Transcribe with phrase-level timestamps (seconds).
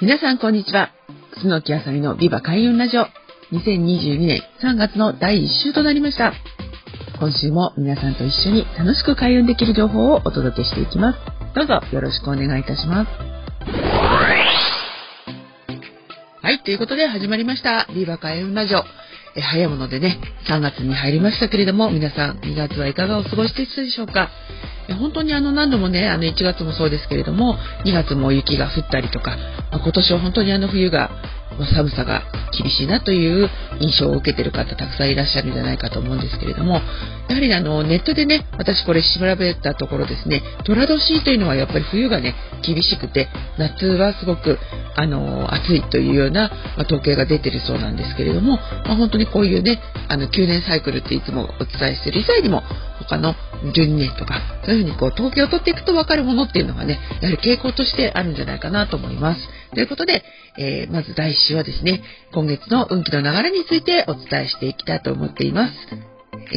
[0.00, 0.90] 皆さんこんにちは。
[1.34, 3.06] 楠木あさみのビバ開運ラジオ。
[3.52, 6.32] 2022年3月の第1週となりました。
[7.20, 11.18] 今週も皆さんと一緒に楽しく開運できる情報をお届けしていきます。
[11.54, 13.10] どうぞよろしくお願いいたします。
[16.42, 17.86] はいということで始まりました。
[17.94, 18.82] ビバ開運ラジオ。
[19.36, 20.18] え早いものでね、
[20.48, 24.28] 3月に入りましたけれども、皆さん2月はいかがお過ごしでしたでしょうか。
[24.92, 29.36] 本当にあの何度もね、あの1月もそうですけれども、2月も雪が降ったりとか、
[29.70, 31.10] ま、今年は本当にあの冬が、
[31.72, 33.48] 寒さが厳しいなという
[33.80, 36.80] 印象を受けてる方たくさんいらっしゃるんじゃないかと思うんですけれども、
[37.28, 42.34] やはりあのネットでね、私これ調べたところですね、寅年というのはやっぱり冬がね、
[42.66, 44.58] 厳しくて、夏はすごく
[44.96, 52.62] あの暑いというような、ま、統計が出てるそうなんですけれども、まあ、本当にこういうね、あの9年サイクルっていつもお伝えしてる以外にも、
[52.98, 53.34] 他の
[53.72, 59.40] 12年とか、そういうふうにこう統計を取っていくと分かるものっていうのがね、やはり傾向としてあるんじゃないかなと思います。
[59.74, 60.24] ということで、
[60.58, 65.72] えー、まず第1週はですね、今月の運気の流れについてお伝えしていきたいと思っています。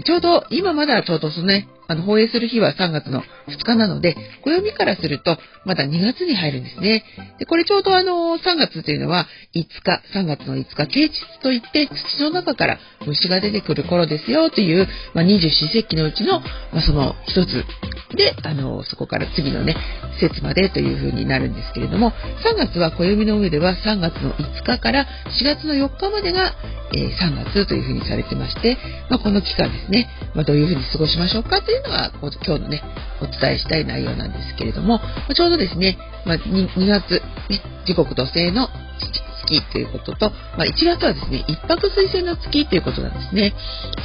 [0.04, 7.04] ちょうど、今まだちょうどそのね、あの、放映する日は3月の2日なので、暦からすると、まだ2月に入るんですね。
[7.40, 16.40] で、これちょうどあの、3月というのは、5日、3月の5日、啓蟄といって、土の中から虫が出てくる頃ですよ、という、まあ、二十四節気のうちの、
[16.72, 17.66] まあ、その一つ
[18.16, 19.76] で、あの、そこから次のね、
[20.20, 25.06] 節までという風になるんですけれども、3月は暦の上では3月の5日から
[25.42, 26.54] 4月の4日までが、
[26.94, 28.78] えー、3月という風にされてまして、
[29.10, 32.84] まあ、この期間ですね、ま、どういう風に過ごしましょうかというのが、今日のね、
[33.22, 35.00] お伝えしたい内容なんですけれども、
[35.34, 38.70] ちょうどですね、まあ、2, 2月、ね、時刻土星の
[39.48, 43.54] 月ということと、まあ、1月はですね、一泊水星の月ということなんですね。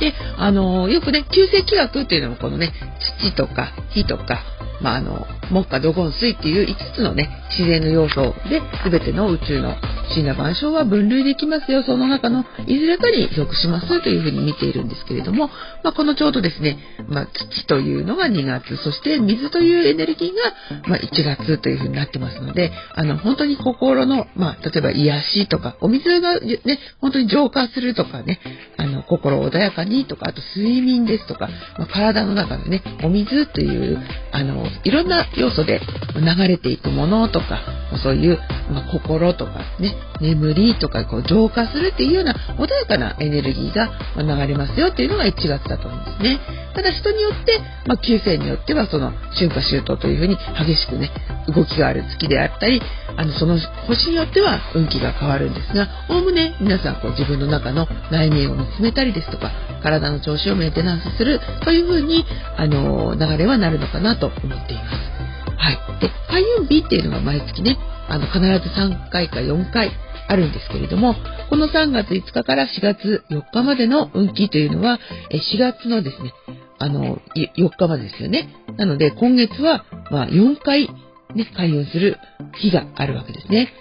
[0.01, 2.73] で、あのよくね、旧世気学っていうのもこのね、
[3.21, 4.43] 土とか火とか、
[4.83, 7.29] まあ、あの、木下土金水っていう5つのね、
[7.59, 8.61] 自然の要素で
[8.91, 9.77] 全ての宇宙の
[10.15, 11.83] 死な万象は分類できますよ。
[11.83, 15.49] その中のいずれかに属しますというふうに見ているんですけれども、
[15.83, 16.79] まあ、このちょうどですね、
[17.09, 20.29] まあ、土というのが2月、そして水というエネルギー
[20.75, 28.41] が、ま1月というふうになってますので、あの、本当に心の、ま、例えば癒しとか、お水がね、本当に浄化するとかね、
[28.77, 31.49] あの、心穏やかにとか、あと睡眠ですとか、
[31.79, 33.99] ま、体の中でね、お水という、
[34.33, 35.81] あの、いろんな要素で
[36.15, 37.61] 流れていくものとか、
[38.03, 38.39] そういう、
[38.71, 46.41] まあ、心とかね、眠りとかこう浄化するっていうような穏やかなエネルギーが流れますよっていうのが1月だと思うんですね。
[46.75, 51.11] ただ人によって、まあ、旧世によってはその春夏秋冬というふうに激しくね、
[51.49, 52.81] 動きがある月であったり、
[53.17, 59.51] あの、その星によっては運気が変わるんですが、おおむね皆さんこう自分の中の内面を見つめたりですとか、
[59.83, 62.25] 体の調子をメンテナンスするというふうに、
[62.57, 65.23] あの、流れはなるのかなと思っています。
[65.57, 66.01] はい。
[66.01, 67.79] で、開運日っていうのが毎月ね、
[68.09, 69.91] あの、必ず3回か4回
[70.29, 71.15] あるんですけれども、
[71.51, 74.99] この3月5日から4月4日までの運気というのは、
[75.31, 76.33] 4月のですね、
[76.79, 78.49] あの、4日までですよね。
[78.77, 80.89] なので、今月は、ま、4回、
[81.35, 82.19] ね、開運する
[82.59, 83.73] 日があるわけですね。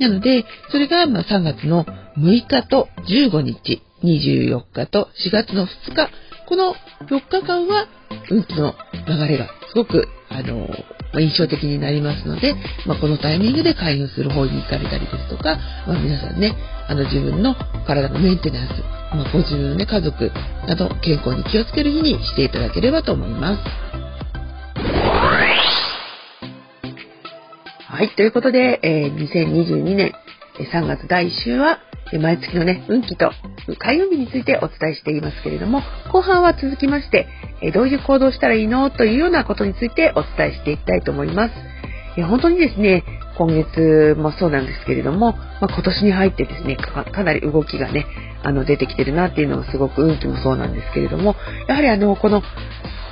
[0.00, 1.84] なので、それが、ま、3月の
[2.18, 6.10] 6日と15日、24日と4月の2日、
[6.46, 6.74] この
[7.08, 7.86] 4日間は、
[8.30, 8.74] 運気の
[9.06, 10.68] 流れがすごく、あの、
[11.18, 12.54] 印象的になりますので、
[12.86, 16.54] まあ、このタイミングで開運する方に行かれたりですとか、まあ、皆さんね、
[16.88, 17.54] あの自分の
[17.86, 18.82] 体のメンテナンス、
[19.14, 20.30] まあ、ご自分のね、家族
[20.66, 24.07] など健康に気をつける日にしていただければと思います。
[27.98, 30.12] はい、ということで、えー、2022年
[30.72, 31.80] 3月第1週は、
[32.22, 33.32] 毎月のね、運気と
[33.80, 37.26] 開運日についてお伝えしていますけれども、後半は続きまして、
[37.60, 41.54] えどういう行動したらいいのというようなことについてお伝えしていきたいと思います。
[42.16, 43.02] え本当にですね、
[43.36, 48.06] 今月もそうなんですけれども、まあ、今年に入ってですねか、かなり動きがね、
[48.44, 51.34] あの出てきてるなっていうのがすごく運気もそうなんですけれども、
[51.66, 52.44] やはりあの、この、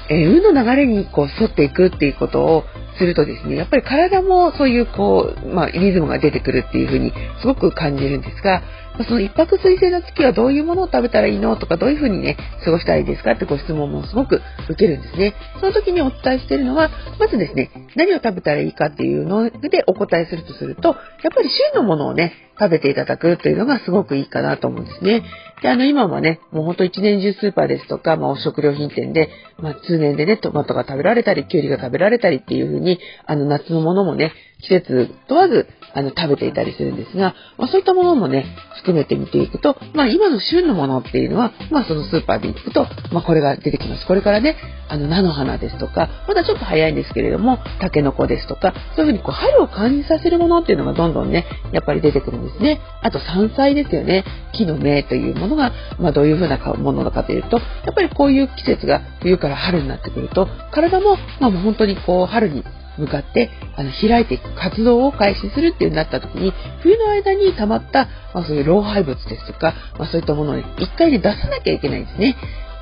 [0.09, 2.65] えー、運の流れにこう沿っていくっていうことを
[2.99, 8.63] するとですね、やっぱり体もそういうこう、まあ、リズムが出てくるっていうふうにすごく感じるんですが、
[9.05, 15.35] その一泊水星の月はどういうものを食べたらいいのとか、どういうふうにね、過ごしたらいいですかってご質問もすごく受けるんですね。
[15.61, 20.97] その時にお伝えしているのは、まずですね、何を食べたらいいかっていうのでお答えするとすると、やっ
[21.35, 25.23] ぱり旬のものをね、食べていただくというのがすごくいいかなと思うんですね。
[25.63, 34.33] で、あの、今はね、もうほんと一年中スーパーですとか、まあ、お食料品店で、まあ、通年でね、トマトが食べられたり、キュウリが食べられたりっていう風に、あの、夏のものもね、
[34.63, 38.47] 季節問わず、あの、食べていたりするんですが、まあ、そういったものもね、
[38.87, 44.07] 含めて見ていくと、まあ、今の旬のものっていうのは、まあ、そのスーパーで行くと、まあ、これが出てきます。
[44.07, 44.57] これからね、
[44.89, 52.81] あの、菜の花ですとか、まだちょっと早いんですけれども、タケノコですとか、そういうふうにこう、春を感じさせるものっていうのがどんどんね、やっぱり出てくるんですね。
[53.03, 54.25] あと、山菜ですよね。
[54.53, 62.63] 木の芽というものが、まあ、どういうふうなものかというと、やっぱりこういう季節が冬から春になってくると、体も、まあ、もう本当にこう、春に
[62.99, 66.53] 向かってあの開いていく活動を開始するっていうになった時に
[66.83, 72.37] 冬の間に溜まった、まあ、そういう老廃物ですとか、まあ、そういったものを1回で出さなきゃいけないんですね。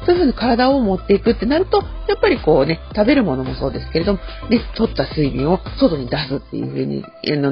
[0.07, 4.19] そういうふうに体を持っていくってなると、やっぱりこうね、食べるものもそうですけれども、
[4.51, 7.03] ね、取った水分を外に出すっていうふうに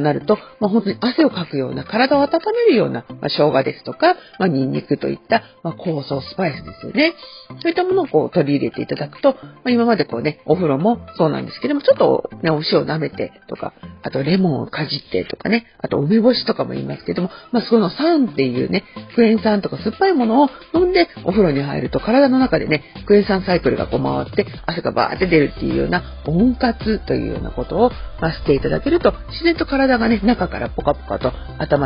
[0.02, 2.30] なると、まあ、本当に汗をかくような、体を温
[2.68, 7.14] めるような、まあ、生姜ですとか、まあ、ニンニクといった、まあ、香草、スパイスですよね。
[7.62, 13.72] そういったものをこう取り入れていただくと、まあ、今までこうね、お風呂もそうなんですけども、ちょっとね、お塩を舐めてとか、
[14.02, 18.84] あとレモンをかじってとかね、あと梅干しとかも言いますけども、まあ、その酸っていうね、
[19.14, 27.90] クエン酸とか酸っぱいものを飲んでお風呂に入ると体のの中でね、クエン酸サイクルがこう回って汗がバーって出るっていうような温活というようなことを、
[28.20, 31.80] ま、していただけると自然と体がね、中からポカポカと温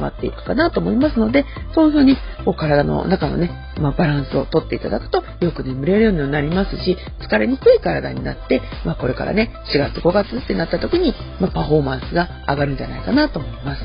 [0.00, 1.44] まっていくかなと思いますので、
[1.74, 3.50] そういうふうにこう体の中のね、
[3.80, 13.82] まあ、バランスをとっていただくとよく眠れるようになりますし、疲れにくい体になって、まあ、これからね、4月5月ってなった時に、まあ、パフォーマンスが上がるんじゃないかなと思います。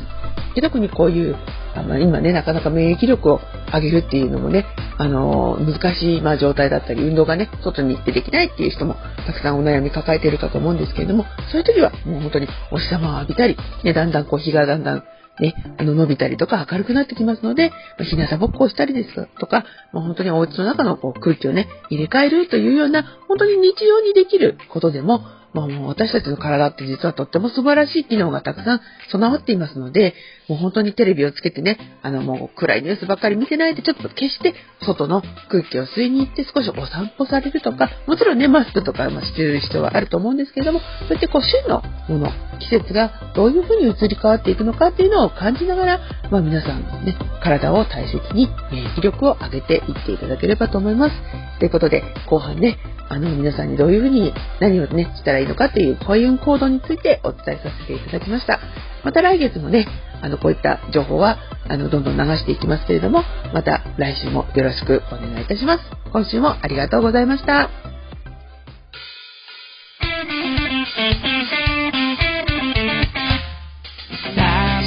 [0.55, 1.35] で特にこういう
[1.83, 3.39] 今ねなかなか免疫力を
[3.73, 4.65] 上げるっていうのもね
[4.97, 8.95] あの難しい、まあ、状態だったり運動がね外に行ってできないっていう人も
[9.25, 15.03] たくさんお悩み抱えてるかと思うんですけれどもそういう時はもう本当にお日様を浴びたり、ね、だんだんこう日がだんだん
[15.39, 25.21] ね、あの伸びたりとか明るくなってきますので、ま日向ぼっこをしたりですとか、まあ、本当にお家の中のこう空気をね、入れ替えるというような、本当に日常にできることでも、
[25.53, 30.13] まあ、もう私たちの体って実はとっても素晴らしい機能がたくさん備わっていますので、
[30.47, 34.53] もう本当にテレビをつけてね、あのもう暗いニュースばっかり見てないでちょっと消して
[34.85, 51.15] 外の空気を吸いに行って少しお散歩されるとか、もちろんね、マスクとかもしてる必要はあると思うんですけれども、そうやってこう旬のもの、季節がどういうふうに移り変わっていくのかっていうのを感じながら、まあ皆さんね、体を大切に免疫力を上げていっていただければと思います。
[51.59, 52.77] ということで、後半ね、
[53.09, 58.59] あの皆さんにどういうふうに何をね、したらいいのかっていう開運行動についてお伝えさせていただきました。
[59.03, 59.87] また来月もね、
[60.21, 61.37] あの、こういった情報は、
[61.69, 63.23] あの、どんどん流していきますけれども、
[63.53, 65.83] また来週もよろしくお願いいたします。
[66.11, 67.69] 今週もありがとうございました。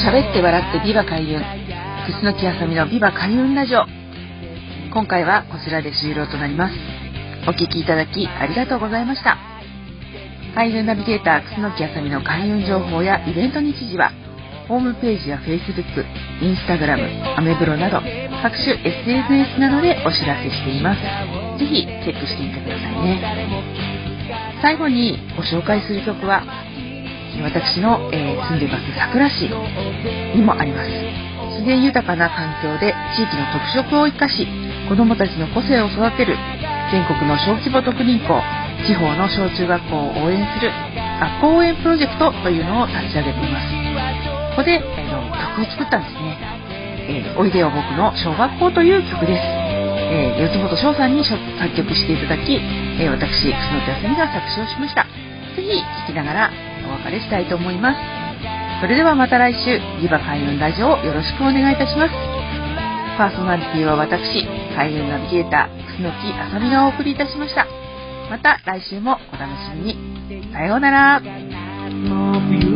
[0.04, 1.40] 喋って笑ってビバ開運。
[2.22, 3.84] 楠木あさみのビバ開運ラジオ。
[4.92, 6.99] 今回はこちらで終了となります。
[7.48, 9.38] お聴きいただきありがとうございました。
[10.54, 14.12] 開運ナビゲーター楠木あさみの開運情報やイベント日時は、
[14.68, 16.04] ホームページや Facebook、
[16.42, 18.00] Instagram、アメブロなど
[18.42, 21.00] 各種 SNS などでお知らせしています。
[21.58, 23.20] ぜひチェックしてみてくださいね。
[24.62, 26.42] 最後にご紹介する曲は、
[27.42, 29.48] 私の、えー、住んでます桜市
[30.36, 30.90] にもあります。
[31.56, 34.46] 自然豊かな環境で地域の特色を生かし、
[34.88, 36.36] 子どもたちの個性を育てる
[36.90, 38.42] 全国の小規模特任校
[38.86, 40.72] 地方の小中学校を応援する
[41.20, 43.68] 学校応援プロジェクトというのを立ち上げています。
[44.50, 46.36] ここで、えー、曲を作ったんですね、
[47.08, 49.40] えー、おいでよ僕の小学校という曲です、
[50.10, 51.38] えー、四本翔さんに作
[51.76, 55.06] 曲していただき、えー、私楠木あさみが作詞をしました。
[55.54, 56.50] ぜひ聴きながら
[56.88, 57.98] お別れしたいと思います。
[58.80, 62.39] それではまた来週リバ開運ラジオをよろしくお願いいたします。
[63.20, 67.66] パーソナリティは私海運ナビゲーター楠木あさみがお送りいたしました。
[68.30, 70.50] また来週もお楽しみに。
[70.50, 71.20] さようなら。
[71.20, 71.28] 冬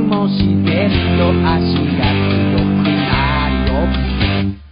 [0.05, 4.64] も自然の足が強くなるよ